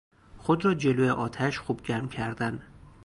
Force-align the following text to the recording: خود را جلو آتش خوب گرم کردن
خود 0.37 0.65
را 0.65 0.73
جلو 0.73 1.13
آتش 1.13 1.59
خوب 1.59 1.81
گرم 1.81 2.09
کردن 2.09 2.61